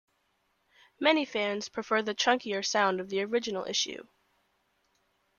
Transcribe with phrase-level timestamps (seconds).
[0.99, 4.07] Many fans prefer the chunkier sound of the original issue.